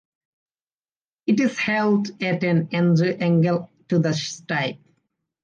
[1.27, 4.79] It is held at an angle to the stipe.